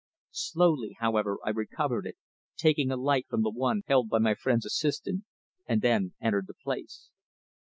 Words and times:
Slowly, 0.31 0.95
however, 0.99 1.37
I 1.45 1.51
recovered 1.51 2.07
it, 2.07 2.17
taking 2.57 2.89
a 2.89 2.95
light 2.97 3.27
from 3.29 3.43
the 3.43 3.51
one 3.51 3.83
held 3.85 4.09
by 4.09 4.17
my 4.17 4.33
friend's 4.33 4.65
assistant, 4.65 5.25
and 5.67 5.83
then 5.83 6.15
entered 6.19 6.47
the 6.47 6.55
place. 6.55 7.11